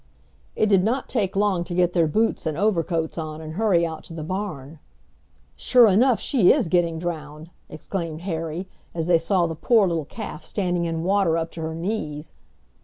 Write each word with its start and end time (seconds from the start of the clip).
It 0.55 0.65
did 0.65 0.83
not 0.83 1.07
take 1.07 1.35
long 1.35 1.63
to 1.63 1.75
get 1.75 1.93
their 1.93 2.07
boots 2.07 2.47
and 2.47 2.57
overcoats 2.57 3.19
on 3.19 3.39
and 3.39 3.53
hurry 3.53 3.85
out 3.85 4.03
to 4.05 4.15
the 4.15 4.23
barn. 4.23 4.79
"Sure 5.55 5.85
enough, 5.85 6.19
she 6.19 6.51
is 6.51 6.69
getting 6.69 6.97
drownded!" 6.97 7.51
exclaimed 7.69 8.21
Harry, 8.21 8.67
as 8.95 9.05
they 9.05 9.19
saw 9.19 9.45
the 9.45 9.53
poor 9.53 9.87
little 9.87 10.05
calf 10.05 10.43
standing 10.43 10.85
in 10.85 11.03
water 11.03 11.37
up 11.37 11.51
to 11.51 11.61
her 11.61 11.75
knees. 11.75 12.33